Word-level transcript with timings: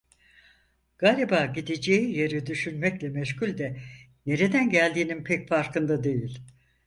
Galiba 0.97 1.45
gideceği 1.45 2.17
yeri 2.17 2.45
düşünmekle 2.45 3.09
meşgul 3.09 3.57
de, 3.57 3.79
nereden 4.25 4.69
geldiğinin 4.69 5.23
pek 5.23 5.49
farkında 5.49 6.03
değil. 6.03 6.39